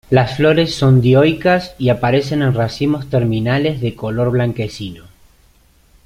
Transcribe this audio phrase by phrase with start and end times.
[0.09, 5.03] Las flores son dioicas, y aparecen en racimos terminales de color blanquecino.